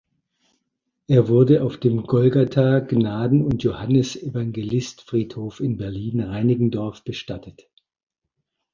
[1.05, 7.69] Er wurde auf dem Golgatha-Gnaden- und Johannes-Evangelist-Friedhof in Berlin-Reinickendorf bestattet.